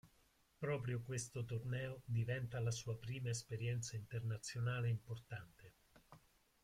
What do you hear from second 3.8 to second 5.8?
internazionale importante.